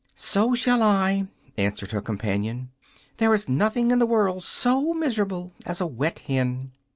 [0.15, 1.27] "So shall I,"
[1.59, 2.71] answered her companion.
[3.17, 6.71] "There is nothing in the world so miserable as a wet hen."